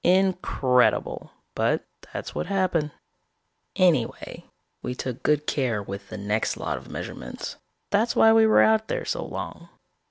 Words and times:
Incredible, 0.03 1.29
but 1.53 1.85
that's 2.11 2.33
what 2.33 2.47
happened. 2.47 2.89
"Anyway, 3.75 4.45
we 4.81 4.95
took 4.95 5.21
good 5.21 5.45
care 5.45 5.83
with 5.83 6.09
the 6.09 6.17
next 6.17 6.57
lot 6.57 6.77
of 6.77 6.89
measurements. 6.89 7.57
That's 7.91 8.15
why 8.15 8.33
we 8.33 8.47
were 8.47 8.63
out 8.63 8.87
there 8.87 9.05
so 9.05 9.23
long. 9.23 9.69